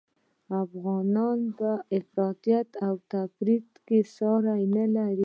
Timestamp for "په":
1.57-1.71